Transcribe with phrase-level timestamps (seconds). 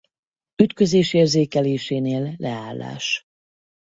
[0.55, 3.25] Ütközés érzékelésénél leállás.